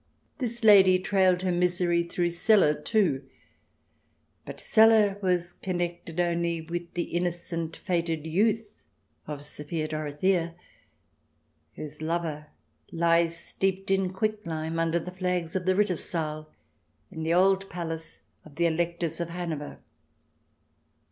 [0.39, 3.23] This lady trailed her misery through Celle, too.
[4.45, 8.81] But Celle was connected only with the innocent, feted youth
[9.27, 10.55] of Sophia Dorothea,
[11.75, 12.47] whose lover
[12.91, 16.51] lies steeped in quicklime under the flags of the Ritter Saal
[17.11, 19.77] in the old palace of the Electors of Hanover.